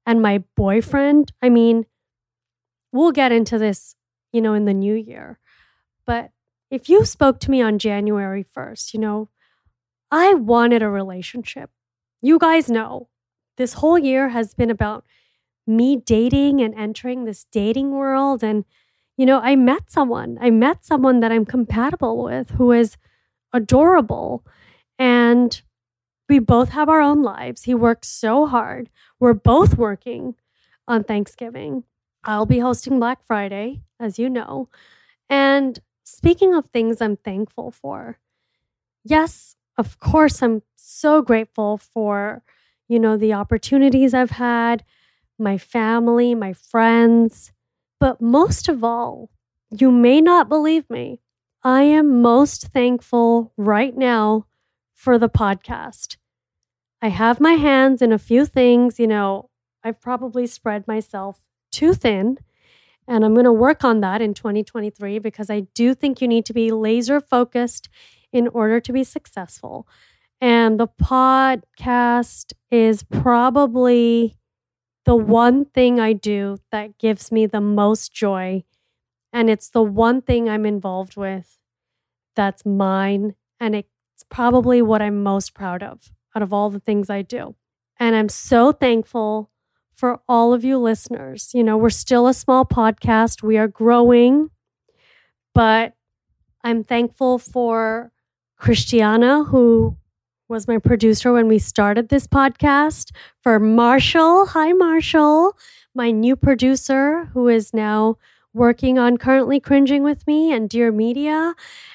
and 0.06 0.20
my 0.20 0.44
boyfriend. 0.56 1.32
I 1.40 1.48
mean, 1.48 1.86
we'll 2.92 3.12
get 3.12 3.32
into 3.32 3.58
this, 3.58 3.96
you 4.32 4.40
know, 4.40 4.54
in 4.54 4.66
the 4.66 4.74
new 4.74 4.94
year. 4.94 5.38
But 6.06 6.30
if 6.70 6.88
you 6.88 7.04
spoke 7.04 7.40
to 7.40 7.50
me 7.50 7.60
on 7.60 7.78
January 7.78 8.44
1st, 8.56 8.94
you 8.94 9.00
know, 9.00 9.28
I 10.10 10.34
wanted 10.34 10.82
a 10.82 10.88
relationship. 10.88 11.70
You 12.20 12.38
guys 12.38 12.70
know 12.70 13.08
this 13.56 13.74
whole 13.74 13.98
year 13.98 14.30
has 14.30 14.54
been 14.54 14.70
about 14.70 15.04
me 15.66 15.96
dating 15.96 16.60
and 16.60 16.74
entering 16.74 17.24
this 17.24 17.46
dating 17.50 17.92
world. 17.92 18.42
And, 18.42 18.64
you 19.16 19.26
know, 19.26 19.40
I 19.40 19.56
met 19.56 19.90
someone, 19.90 20.38
I 20.40 20.50
met 20.50 20.84
someone 20.84 21.20
that 21.20 21.32
I'm 21.32 21.44
compatible 21.44 22.22
with 22.22 22.50
who 22.50 22.72
is 22.72 22.96
adorable. 23.52 24.44
And 24.98 25.60
we 26.28 26.38
both 26.38 26.70
have 26.70 26.88
our 26.88 27.00
own 27.00 27.22
lives. 27.22 27.64
He 27.64 27.74
works 27.74 28.08
so 28.08 28.46
hard. 28.46 28.88
We're 29.20 29.34
both 29.34 29.76
working 29.76 30.34
on 30.88 31.04
Thanksgiving. 31.04 31.84
I'll 32.24 32.46
be 32.46 32.60
hosting 32.60 32.98
Black 32.98 33.24
Friday, 33.24 33.82
as 33.98 34.18
you 34.18 34.28
know. 34.28 34.68
And 35.28 35.78
speaking 36.04 36.54
of 36.54 36.66
things 36.66 37.00
I'm 37.00 37.16
thankful 37.16 37.70
for, 37.70 38.18
yes, 39.04 39.56
of 39.76 39.98
course, 39.98 40.42
I'm 40.42 40.62
so 40.76 41.22
grateful 41.22 41.78
for, 41.78 42.42
you 42.88 42.98
know, 42.98 43.16
the 43.16 43.32
opportunities 43.32 44.14
I've 44.14 44.32
had, 44.32 44.84
my 45.38 45.58
family, 45.58 46.34
my 46.34 46.52
friends. 46.52 47.52
But 47.98 48.20
most 48.20 48.68
of 48.68 48.84
all, 48.84 49.30
you 49.70 49.90
may 49.90 50.20
not 50.20 50.48
believe 50.48 50.88
me. 50.90 51.20
I 51.64 51.82
am 51.82 52.20
most 52.20 52.68
thankful 52.68 53.52
right 53.56 53.96
now 53.96 54.46
for 54.94 55.18
the 55.18 55.28
podcast. 55.28 56.16
I 57.00 57.08
have 57.08 57.40
my 57.40 57.54
hands 57.54 58.02
in 58.02 58.12
a 58.12 58.18
few 58.18 58.46
things, 58.46 59.00
you 59.00 59.06
know, 59.06 59.50
I've 59.82 60.00
probably 60.00 60.46
spread 60.46 60.86
myself 60.86 61.40
too 61.72 61.94
thin. 61.94 62.38
And 63.08 63.24
I'm 63.24 63.34
going 63.34 63.44
to 63.44 63.52
work 63.52 63.82
on 63.84 64.00
that 64.00 64.22
in 64.22 64.34
2023 64.34 65.18
because 65.18 65.50
I 65.50 65.60
do 65.74 65.94
think 65.94 66.20
you 66.20 66.28
need 66.28 66.46
to 66.46 66.52
be 66.52 66.70
laser 66.70 67.20
focused 67.20 67.88
in 68.32 68.48
order 68.48 68.80
to 68.80 68.92
be 68.92 69.04
successful. 69.04 69.86
And 70.40 70.78
the 70.78 70.88
podcast 70.88 72.52
is 72.70 73.02
probably 73.02 74.36
the 75.04 75.16
one 75.16 75.64
thing 75.66 76.00
I 76.00 76.12
do 76.12 76.58
that 76.70 76.98
gives 76.98 77.30
me 77.30 77.46
the 77.46 77.60
most 77.60 78.12
joy. 78.12 78.64
And 79.32 79.50
it's 79.50 79.70
the 79.70 79.82
one 79.82 80.22
thing 80.22 80.48
I'm 80.48 80.66
involved 80.66 81.16
with 81.16 81.58
that's 82.34 82.64
mine. 82.64 83.34
And 83.60 83.74
it's 83.74 83.88
probably 84.30 84.82
what 84.82 85.02
I'm 85.02 85.22
most 85.22 85.54
proud 85.54 85.82
of 85.82 86.10
out 86.34 86.42
of 86.42 86.52
all 86.52 86.70
the 86.70 86.80
things 86.80 87.10
I 87.10 87.22
do. 87.22 87.54
And 87.98 88.16
I'm 88.16 88.28
so 88.28 88.72
thankful 88.72 89.50
for 90.02 90.20
all 90.28 90.52
of 90.52 90.64
you 90.64 90.78
listeners. 90.78 91.52
You 91.54 91.62
know, 91.62 91.76
we're 91.76 91.88
still 91.88 92.26
a 92.26 92.34
small 92.34 92.64
podcast, 92.64 93.40
we 93.40 93.56
are 93.56 93.68
growing, 93.68 94.50
but 95.54 95.92
I'm 96.64 96.82
thankful 96.82 97.38
for 97.38 98.10
Christiana, 98.58 99.44
who 99.44 99.96
was 100.48 100.66
my 100.66 100.78
producer 100.78 101.32
when 101.32 101.46
we 101.46 101.60
started 101.60 102.08
this 102.08 102.26
podcast, 102.26 103.12
for 103.44 103.60
Marshall. 103.60 104.46
Hi, 104.46 104.72
Marshall, 104.72 105.56
my 105.94 106.10
new 106.10 106.34
producer, 106.34 107.26
who 107.26 107.46
is 107.46 107.72
now 107.72 108.18
working 108.52 108.98
on 108.98 109.18
currently 109.18 109.60
cringing 109.60 110.02
with 110.02 110.26
me 110.26 110.52
and 110.52 110.68
Dear 110.68 110.90
Media. 110.90 111.54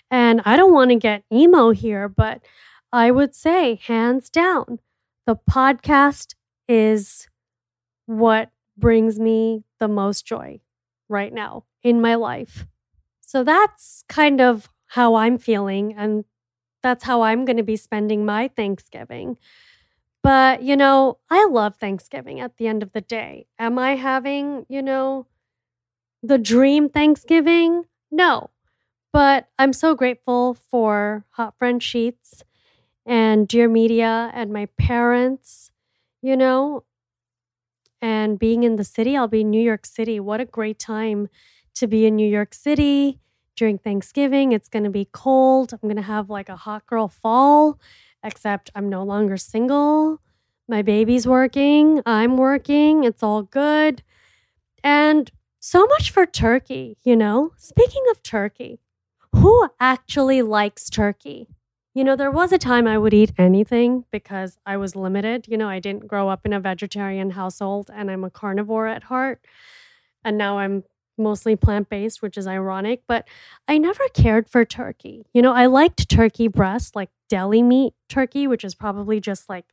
And 0.10 0.42
I 0.46 0.56
don't 0.56 0.74
want 0.74 0.92
to 0.92 0.96
get 0.96 1.26
emo 1.30 1.72
here, 1.72 2.08
but 2.08 2.40
I 2.94 3.12
would 3.12 3.36
say, 3.36 3.82
hands 3.86 4.30
down, 4.30 4.80
the 5.26 5.36
podcast 5.36 6.36
is 6.70 7.28
what 8.08 8.50
brings 8.76 9.20
me 9.20 9.64
the 9.80 9.88
most 9.88 10.26
joy 10.26 10.60
right 11.08 11.32
now 11.34 11.66
in 11.84 12.02
my 12.02 12.16
life. 12.16 12.66
So 13.22 13.44
that's 13.44 14.04
kind 14.10 14.42
of 14.42 14.70
how 14.88 15.16
I'm 15.16 15.38
feeling. 15.38 15.94
And 15.96 16.26
that's 16.82 17.04
how 17.04 17.22
I'm 17.22 17.46
going 17.46 17.58
to 17.58 17.64
be 17.64 17.76
spending 17.76 18.26
my 18.26 18.48
Thanksgiving. 18.48 19.38
But, 20.24 20.64
you 20.64 20.76
know, 20.76 21.20
I 21.30 21.46
love 21.46 21.76
Thanksgiving 21.76 22.40
at 22.40 22.58
the 22.58 22.68
end 22.68 22.84
of 22.84 22.94
the 22.94 23.02
day. 23.02 23.48
Am 23.60 23.78
I 23.78 23.96
having, 23.96 24.66
you 24.68 24.82
know, 24.82 25.28
the 26.24 26.38
dream 26.38 26.90
Thanksgiving? 26.90 27.84
No. 28.12 28.50
But 29.14 29.48
I'm 29.58 29.74
so 29.74 29.96
grateful 29.96 30.54
for 30.54 31.26
Hot 31.32 31.56
Friend 31.58 31.82
Sheets 31.82 32.44
and 33.06 33.48
Dear 33.48 33.70
Media 33.70 34.32
and 34.34 34.52
my 34.52 34.68
parents, 34.78 35.72
you 36.22 36.36
know, 36.36 36.84
and 38.02 38.38
being 38.40 38.64
in 38.64 38.76
the 38.76 38.84
city. 38.84 39.18
I'll 39.18 39.28
be 39.28 39.42
in 39.42 39.50
New 39.50 39.62
York 39.62 39.86
City. 39.86 40.20
What 40.20 40.42
a 40.42 40.46
great 40.46 40.80
time 40.80 41.30
to 41.76 41.88
be 41.88 42.06
in 42.06 42.16
New 42.16 42.28
York 42.28 42.54
City 42.54 43.20
during 43.56 43.78
Thanksgiving. 43.78 44.52
It's 44.52 44.70
going 44.70 44.84
to 44.84 44.90
be 44.90 45.10
cold. 45.12 45.74
I'm 45.74 45.80
going 45.82 45.96
to 45.96 46.02
have 46.02 46.30
like 46.30 46.50
a 46.50 46.56
hot 46.56 46.86
girl 46.86 47.08
fall, 47.08 47.80
except 48.24 48.70
I'm 48.76 48.90
no 48.90 49.04
longer 49.04 49.38
single. 49.38 50.22
My 50.68 50.82
baby's 50.82 51.28
working. 51.28 52.02
I'm 52.06 52.38
working. 52.38 53.04
It's 53.04 53.24
all 53.24 53.44
good. 53.44 54.04
And 54.84 55.32
so 55.60 55.86
much 55.86 56.12
for 56.12 56.26
turkey, 56.26 56.98
you 57.04 57.16
know? 57.16 57.52
Speaking 57.58 58.04
of 58.12 58.22
turkey, 58.24 58.80
who 59.34 59.70
actually 59.80 60.42
likes 60.42 60.90
turkey? 60.90 61.48
You 61.98 62.04
know, 62.04 62.16
there 62.16 62.30
was 62.30 62.52
a 62.52 62.60
time 62.60 62.86
I 62.86 63.00
would 63.00 63.16
eat 63.16 63.34
anything 63.40 64.06
because 64.12 64.60
I 64.68 64.78
was 64.78 64.96
limited. 64.96 65.48
You 65.48 65.58
know, 65.58 65.68
I 65.68 65.80
didn't 65.80 66.06
grow 66.06 66.30
up 66.30 66.46
in 66.46 66.54
a 66.54 66.60
vegetarian 66.60 67.32
household 67.32 67.90
and 67.92 68.12
I'm 68.12 68.24
a 68.24 68.30
carnivore 68.30 68.86
at 68.86 69.06
heart. 69.06 69.44
And 70.24 70.38
now 70.38 70.60
I'm 70.60 70.84
mostly 71.18 71.56
plant 71.56 71.90
based, 71.90 72.22
which 72.22 72.38
is 72.38 72.46
ironic, 72.46 73.02
but 73.08 73.28
I 73.68 73.80
never 73.80 74.08
cared 74.10 74.48
for 74.48 74.64
turkey. 74.64 75.26
You 75.34 75.42
know, 75.42 75.54
I 75.54 75.66
liked 75.66 76.08
turkey 76.08 76.48
breast, 76.48 76.96
like 76.96 77.10
deli 77.30 77.64
meat 77.64 77.96
turkey, 78.08 78.46
which 78.46 78.64
is 78.64 78.76
probably 78.76 79.20
just 79.20 79.50
like 79.50 79.66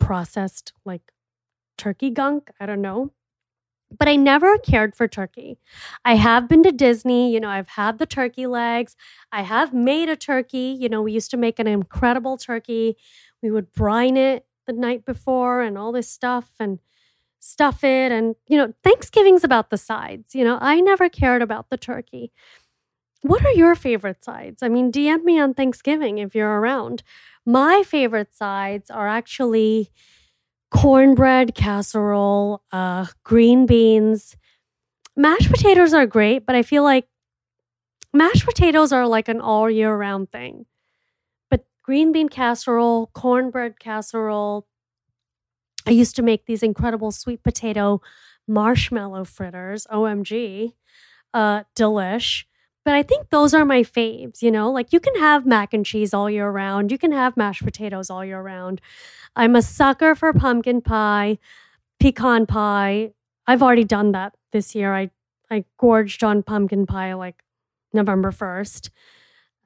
processed 0.00 0.72
like 0.84 1.12
turkey 1.78 2.10
gunk. 2.10 2.50
I 2.58 2.66
don't 2.66 2.82
know 2.82 3.12
but 3.98 4.08
I 4.08 4.16
never 4.16 4.58
cared 4.58 4.94
for 4.94 5.08
turkey. 5.08 5.58
I 6.04 6.16
have 6.16 6.48
been 6.48 6.62
to 6.64 6.72
Disney, 6.72 7.32
you 7.32 7.40
know, 7.40 7.48
I've 7.48 7.68
had 7.70 7.98
the 7.98 8.06
turkey 8.06 8.46
legs. 8.46 8.96
I 9.30 9.42
have 9.42 9.72
made 9.72 10.08
a 10.08 10.16
turkey. 10.16 10.76
You 10.78 10.88
know, 10.88 11.02
we 11.02 11.12
used 11.12 11.30
to 11.32 11.36
make 11.36 11.58
an 11.58 11.66
incredible 11.66 12.36
turkey. 12.36 12.96
We 13.42 13.50
would 13.50 13.72
brine 13.72 14.16
it 14.16 14.46
the 14.66 14.72
night 14.72 15.04
before 15.04 15.62
and 15.62 15.76
all 15.76 15.92
this 15.92 16.08
stuff 16.08 16.50
and 16.60 16.78
stuff 17.40 17.84
it. 17.84 18.12
And, 18.12 18.36
you 18.48 18.56
know, 18.58 18.72
Thanksgiving's 18.84 19.44
about 19.44 19.70
the 19.70 19.78
sides. 19.78 20.34
You 20.34 20.44
know, 20.44 20.58
I 20.60 20.80
never 20.80 21.08
cared 21.08 21.42
about 21.42 21.70
the 21.70 21.76
turkey. 21.76 22.32
What 23.22 23.44
are 23.44 23.52
your 23.52 23.74
favorite 23.74 24.24
sides? 24.24 24.62
I 24.62 24.68
mean, 24.68 24.90
DM 24.90 25.22
me 25.24 25.38
on 25.38 25.54
Thanksgiving 25.54 26.18
if 26.18 26.34
you're 26.34 26.60
around. 26.60 27.02
My 27.46 27.82
favorite 27.84 28.34
sides 28.34 28.90
are 28.90 29.06
actually 29.06 29.90
cornbread 30.72 31.54
casserole, 31.54 32.62
uh, 32.72 33.06
green 33.24 33.66
beans. 33.66 34.36
Mashed 35.14 35.50
potatoes 35.50 35.92
are 35.92 36.06
great, 36.06 36.46
but 36.46 36.56
I 36.56 36.62
feel 36.62 36.82
like 36.82 37.06
mashed 38.12 38.44
potatoes 38.46 38.90
are 38.90 39.06
like 39.06 39.28
an 39.28 39.40
all 39.40 39.70
year 39.70 39.94
round 39.94 40.32
thing. 40.32 40.64
But 41.50 41.66
green 41.82 42.10
bean 42.10 42.28
casserole, 42.28 43.10
cornbread 43.12 43.78
casserole, 43.78 44.66
I 45.86 45.90
used 45.90 46.16
to 46.16 46.22
make 46.22 46.46
these 46.46 46.62
incredible 46.62 47.10
sweet 47.12 47.42
potato 47.42 48.00
marshmallow 48.48 49.24
fritters. 49.24 49.86
OMG. 49.92 50.72
Uh, 51.34 51.64
delish. 51.76 52.44
But 52.84 52.94
I 52.94 53.02
think 53.02 53.30
those 53.30 53.54
are 53.54 53.64
my 53.64 53.82
faves, 53.82 54.42
you 54.42 54.50
know? 54.50 54.70
Like 54.70 54.92
you 54.92 55.00
can 55.00 55.14
have 55.16 55.46
mac 55.46 55.72
and 55.72 55.86
cheese 55.86 56.12
all 56.12 56.28
year 56.28 56.50
round, 56.50 56.90
you 56.90 56.98
can 56.98 57.12
have 57.12 57.36
mashed 57.36 57.64
potatoes 57.64 58.10
all 58.10 58.24
year 58.24 58.40
round. 58.42 58.80
I'm 59.36 59.56
a 59.56 59.62
sucker 59.62 60.14
for 60.14 60.32
pumpkin 60.32 60.80
pie, 60.82 61.38
pecan 62.00 62.46
pie. 62.46 63.12
I've 63.46 63.62
already 63.62 63.84
done 63.84 64.12
that 64.12 64.34
this 64.52 64.74
year. 64.74 64.94
I 64.94 65.10
I 65.50 65.64
gorged 65.78 66.24
on 66.24 66.42
pumpkin 66.42 66.86
pie 66.86 67.14
like 67.14 67.42
November 67.92 68.32
1st. 68.32 68.90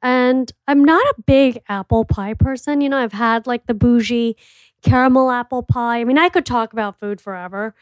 And 0.02 0.52
I'm 0.68 0.84
not 0.84 1.04
a 1.06 1.22
big 1.26 1.60
apple 1.68 2.04
pie 2.04 2.34
person. 2.34 2.80
You 2.80 2.88
know, 2.88 2.98
I've 2.98 3.12
had 3.12 3.46
like 3.46 3.66
the 3.66 3.74
bougie 3.74 4.36
caramel 4.82 5.30
apple 5.30 5.62
pie. 5.62 6.00
I 6.00 6.04
mean, 6.04 6.18
I 6.18 6.28
could 6.28 6.46
talk 6.46 6.72
about 6.72 6.98
food 7.00 7.20
forever, 7.20 7.74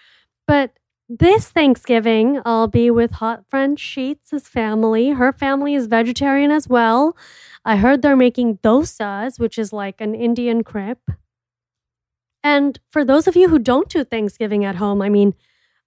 but 0.46 0.72
this 1.08 1.50
Thanksgiving, 1.50 2.40
I'll 2.44 2.66
be 2.66 2.90
with 2.90 3.12
hot 3.12 3.46
friend 3.48 3.78
Sheets' 3.78 4.48
family. 4.48 5.10
Her 5.10 5.32
family 5.32 5.74
is 5.74 5.86
vegetarian 5.86 6.50
as 6.50 6.68
well. 6.68 7.16
I 7.64 7.76
heard 7.76 8.02
they're 8.02 8.16
making 8.16 8.58
dosas, 8.58 9.38
which 9.38 9.58
is 9.58 9.72
like 9.72 10.00
an 10.00 10.14
Indian 10.14 10.64
crepe. 10.64 11.10
And 12.42 12.78
for 12.88 13.04
those 13.04 13.26
of 13.26 13.36
you 13.36 13.48
who 13.48 13.58
don't 13.58 13.88
do 13.88 14.04
Thanksgiving 14.04 14.64
at 14.64 14.76
home, 14.76 15.00
I 15.00 15.08
mean, 15.08 15.34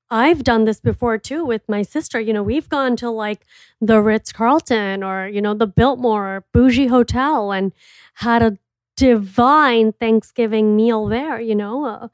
I've 0.10 0.44
done 0.44 0.66
this 0.66 0.80
before 0.80 1.18
too 1.18 1.46
with 1.46 1.62
my 1.68 1.82
sister. 1.82 2.20
You 2.20 2.34
know, 2.34 2.44
we've 2.44 2.70
gone 2.70 2.96
to 2.98 3.10
like 3.10 3.46
the 3.82 4.02
Ritz 4.02 4.32
Carlton 4.32 5.04
or, 5.04 5.28
you 5.28 5.42
know, 5.42 5.54
the 5.54 5.68
Biltmore 5.68 6.38
or 6.38 6.46
bougie 6.54 6.88
hotel 6.88 7.52
and 7.52 7.74
had 8.16 8.42
a 8.42 8.58
divine 8.96 9.92
Thanksgiving 9.94 10.76
meal 10.76 11.06
there, 11.08 11.40
you 11.40 11.56
know, 11.56 11.86
a 11.86 12.12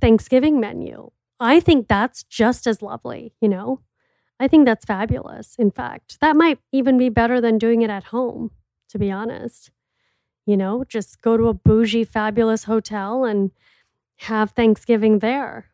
Thanksgiving 0.00 0.60
menu. 0.60 1.10
I 1.40 1.60
think 1.60 1.88
that's 1.88 2.22
just 2.24 2.66
as 2.66 2.82
lovely, 2.82 3.34
you 3.40 3.48
know? 3.48 3.80
I 4.40 4.48
think 4.48 4.66
that's 4.66 4.84
fabulous. 4.84 5.54
In 5.58 5.70
fact, 5.70 6.18
that 6.20 6.36
might 6.36 6.58
even 6.72 6.98
be 6.98 7.08
better 7.08 7.40
than 7.40 7.58
doing 7.58 7.82
it 7.82 7.90
at 7.90 8.04
home, 8.04 8.50
to 8.88 8.98
be 8.98 9.10
honest. 9.10 9.70
You 10.46 10.56
know, 10.56 10.84
just 10.84 11.22
go 11.22 11.36
to 11.36 11.48
a 11.48 11.54
bougie, 11.54 12.04
fabulous 12.04 12.64
hotel 12.64 13.24
and 13.24 13.50
have 14.16 14.50
Thanksgiving 14.50 15.20
there. 15.20 15.66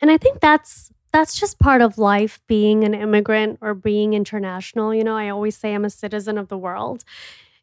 And 0.00 0.10
I 0.10 0.18
think 0.18 0.40
that's 0.40 0.92
that's 1.12 1.40
just 1.40 1.58
part 1.58 1.80
of 1.80 1.96
life 1.96 2.38
being 2.46 2.84
an 2.84 2.94
immigrant 2.94 3.58
or 3.62 3.72
being 3.74 4.12
international. 4.12 4.94
You 4.94 5.04
know, 5.04 5.16
I 5.16 5.30
always 5.30 5.56
say 5.56 5.74
I'm 5.74 5.84
a 5.84 5.90
citizen 5.90 6.36
of 6.36 6.48
the 6.48 6.58
world. 6.58 7.02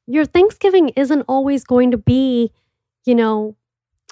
Your 0.07 0.25
Thanksgiving 0.25 0.89
isn't 0.89 1.23
always 1.27 1.63
going 1.63 1.91
to 1.91 1.97
be, 1.97 2.51
you 3.05 3.13
know, 3.15 3.55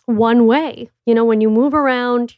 one 0.06 0.45
way. 0.45 0.89
You 1.06 1.15
know, 1.15 1.25
when 1.25 1.41
you 1.41 1.49
move 1.49 1.73
around, 1.73 2.36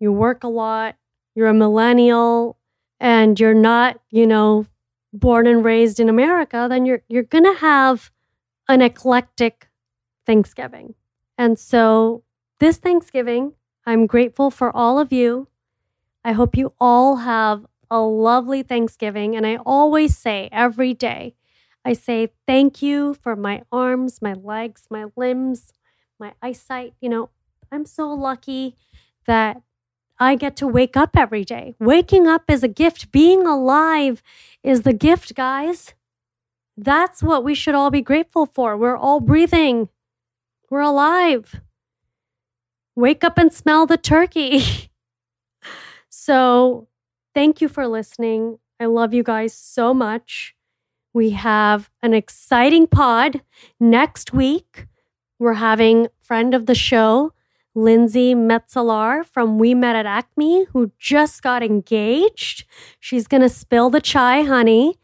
you 0.00 0.10
work 0.10 0.42
a 0.42 0.48
lot, 0.48 0.96
you're 1.34 1.46
a 1.46 1.54
millennial, 1.54 2.56
and 2.98 3.38
you're 3.38 3.54
not, 3.54 4.00
you 4.10 4.26
know, 4.26 4.66
born 5.12 5.46
and 5.46 5.64
raised 5.64 6.00
in 6.00 6.08
America, 6.08 6.66
then 6.68 6.86
you're 6.86 7.02
you're 7.08 7.22
going 7.22 7.44
to 7.44 7.60
have 7.60 8.10
an 8.68 8.82
eclectic 8.82 9.68
Thanksgiving. 10.26 10.94
And 11.36 11.58
so 11.58 12.22
this 12.60 12.76
Thanksgiving, 12.76 13.54
I'm 13.86 14.06
grateful 14.06 14.50
for 14.50 14.74
all 14.74 14.98
of 14.98 15.12
you. 15.12 15.48
I 16.24 16.32
hope 16.32 16.56
you 16.56 16.72
all 16.78 17.16
have 17.16 17.66
a 17.90 18.00
lovely 18.00 18.62
Thanksgiving. 18.62 19.34
And 19.34 19.46
I 19.46 19.56
always 19.66 20.16
say 20.16 20.48
every 20.52 20.94
day, 20.94 21.34
I 21.84 21.94
say 21.94 22.28
thank 22.46 22.82
you 22.82 23.14
for 23.14 23.34
my 23.34 23.62
arms, 23.72 24.20
my 24.20 24.34
legs, 24.34 24.86
my 24.90 25.06
limbs, 25.16 25.72
my 26.18 26.34
eyesight. 26.42 26.94
You 27.00 27.08
know, 27.08 27.30
I'm 27.72 27.86
so 27.86 28.12
lucky 28.12 28.76
that 29.26 29.62
I 30.20 30.34
get 30.34 30.54
to 30.56 30.66
wake 30.68 30.98
up 30.98 31.16
every 31.16 31.44
day. 31.44 31.74
Waking 31.80 32.26
up 32.26 32.44
is 32.48 32.62
a 32.62 32.68
gift. 32.68 33.10
Being 33.10 33.46
alive 33.46 34.22
is 34.62 34.82
the 34.82 34.92
gift, 34.92 35.34
guys. 35.34 35.94
That's 36.76 37.22
what 37.22 37.42
we 37.42 37.54
should 37.54 37.74
all 37.74 37.90
be 37.90 38.02
grateful 38.02 38.44
for. 38.44 38.76
We're 38.76 38.96
all 38.96 39.20
breathing, 39.20 39.88
we're 40.70 40.80
alive. 40.80 41.60
Wake 42.94 43.24
up 43.24 43.38
and 43.38 43.52
smell 43.52 43.86
the 43.86 43.96
turkey. 43.96 44.62
so, 46.10 46.88
thank 47.34 47.60
you 47.60 47.68
for 47.68 47.86
listening. 47.88 48.58
I 48.78 48.86
love 48.86 49.14
you 49.14 49.22
guys 49.22 49.54
so 49.54 49.94
much. 49.94 50.54
We 51.12 51.30
have 51.30 51.90
an 52.02 52.14
exciting 52.14 52.86
pod 52.86 53.42
next 53.78 54.32
week. 54.32 54.86
We're 55.38 55.54
having 55.54 56.08
friend 56.20 56.54
of 56.54 56.66
the 56.66 56.74
show, 56.74 57.32
Lindsey 57.74 58.34
Metselaar 58.34 59.24
from 59.24 59.58
We 59.58 59.74
Met 59.74 59.96
at 59.96 60.06
Acme, 60.06 60.64
who 60.72 60.92
just 60.98 61.42
got 61.42 61.62
engaged. 61.62 62.64
She's 62.98 63.26
going 63.26 63.42
to 63.42 63.48
spill 63.48 63.90
the 63.90 64.00
chai, 64.00 64.42
honey. 64.42 64.98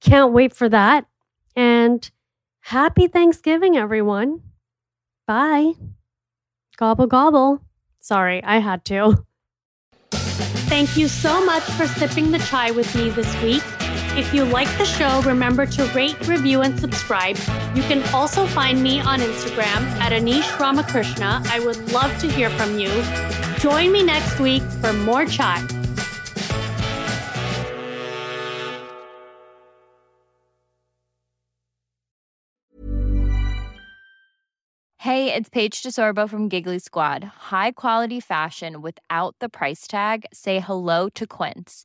Can't 0.00 0.32
wait 0.32 0.54
for 0.54 0.68
that. 0.68 1.06
And 1.54 2.10
happy 2.60 3.06
Thanksgiving, 3.06 3.76
everyone. 3.76 4.42
Bye. 5.26 5.72
Gobble, 6.76 7.06
gobble. 7.06 7.62
Sorry, 8.00 8.42
I 8.44 8.58
had 8.58 8.84
to. 8.86 9.24
Thank 10.10 10.96
you 10.96 11.08
so 11.08 11.44
much 11.44 11.62
for 11.62 11.86
sipping 11.86 12.30
the 12.32 12.38
chai 12.38 12.70
with 12.70 12.94
me 12.94 13.10
this 13.10 13.42
week. 13.42 13.62
If 14.16 14.32
you 14.32 14.44
like 14.44 14.68
the 14.78 14.86
show, 14.86 15.20
remember 15.26 15.66
to 15.66 15.84
rate, 15.94 16.26
review, 16.26 16.62
and 16.62 16.80
subscribe. 16.80 17.36
You 17.74 17.82
can 17.82 18.02
also 18.14 18.46
find 18.46 18.82
me 18.82 18.98
on 18.98 19.20
Instagram 19.20 19.82
at 20.00 20.10
Anish 20.10 20.58
Ramakrishna. 20.58 21.42
I 21.44 21.60
would 21.60 21.92
love 21.92 22.16
to 22.20 22.30
hear 22.30 22.48
from 22.48 22.78
you. 22.78 22.88
Join 23.58 23.92
me 23.92 24.02
next 24.02 24.40
week 24.40 24.62
for 24.80 24.94
more 24.94 25.26
chat. 25.26 25.60
Hey, 34.96 35.32
it's 35.34 35.50
Paige 35.50 35.82
DeSorbo 35.82 36.26
from 36.26 36.48
Giggly 36.48 36.78
Squad. 36.78 37.22
High 37.22 37.72
quality 37.72 38.20
fashion 38.20 38.80
without 38.80 39.36
the 39.40 39.50
price 39.50 39.86
tag. 39.86 40.24
Say 40.32 40.58
hello 40.60 41.10
to 41.10 41.26
Quince. 41.26 41.84